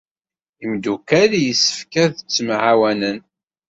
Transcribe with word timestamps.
Imeddukal 0.63 1.31
yessefk 1.45 1.93
ad 2.03 2.11
ttemɛawanen. 2.17 3.19